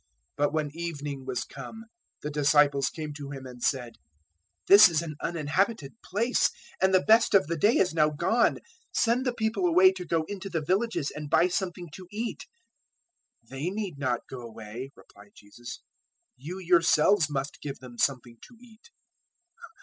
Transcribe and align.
014:015 0.35 0.37
But 0.47 0.53
when 0.53 0.71
evening 0.73 1.25
was 1.27 1.43
come, 1.43 1.83
the 2.23 2.31
disciples 2.31 2.89
came 2.89 3.13
to 3.13 3.29
Him 3.29 3.45
and 3.45 3.61
said, 3.61 3.97
"This 4.67 4.89
is 4.89 5.03
an 5.03 5.13
uninhabited 5.21 5.93
place, 6.03 6.49
and 6.81 6.91
the 6.91 7.03
best 7.03 7.35
of 7.35 7.45
the 7.45 7.55
day 7.55 7.75
is 7.77 7.93
now 7.93 8.09
gone; 8.09 8.57
send 8.91 9.27
the 9.27 9.31
people 9.35 9.63
away 9.67 9.91
to 9.91 10.03
go 10.03 10.23
into 10.23 10.49
the 10.49 10.59
villages 10.65 11.11
and 11.15 11.29
buy 11.29 11.49
something 11.49 11.87
to 11.93 12.07
eat." 12.09 12.47
014:016 13.45 13.49
"They 13.51 13.69
need 13.69 13.99
not 13.99 14.21
go 14.27 14.41
away," 14.41 14.89
replied 14.95 15.33
Jesus; 15.35 15.83
"you 16.35 16.57
yourselves 16.57 17.29
must 17.29 17.61
give 17.61 17.77
them 17.77 17.99
something 17.99 18.37
to 18.41 18.57
eat." 18.59 18.89